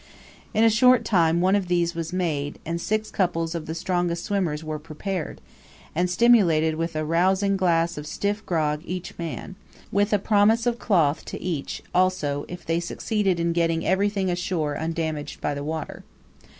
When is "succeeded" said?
12.79-13.39